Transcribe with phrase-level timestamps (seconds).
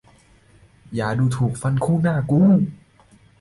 [0.95, 2.43] อย่าดูถูกฟันคู่หน้ากู!